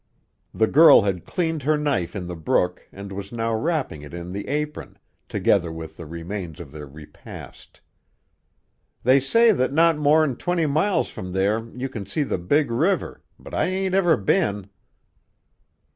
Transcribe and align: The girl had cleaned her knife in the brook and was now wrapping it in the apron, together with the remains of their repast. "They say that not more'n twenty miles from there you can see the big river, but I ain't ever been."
The 0.51 0.65
girl 0.65 1.03
had 1.03 1.25
cleaned 1.27 1.61
her 1.61 1.77
knife 1.77 2.15
in 2.15 2.25
the 2.25 2.35
brook 2.35 2.87
and 2.91 3.11
was 3.11 3.31
now 3.31 3.53
wrapping 3.53 4.01
it 4.01 4.15
in 4.15 4.31
the 4.31 4.47
apron, 4.47 4.97
together 5.29 5.71
with 5.71 5.95
the 5.95 6.07
remains 6.07 6.59
of 6.59 6.71
their 6.71 6.87
repast. 6.87 7.81
"They 9.03 9.19
say 9.19 9.51
that 9.51 9.71
not 9.73 9.99
more'n 9.99 10.37
twenty 10.37 10.65
miles 10.65 11.09
from 11.11 11.33
there 11.33 11.67
you 11.75 11.87
can 11.87 12.07
see 12.07 12.23
the 12.23 12.39
big 12.39 12.71
river, 12.71 13.21
but 13.37 13.53
I 13.53 13.65
ain't 13.65 13.93
ever 13.93 14.17
been." 14.17 14.71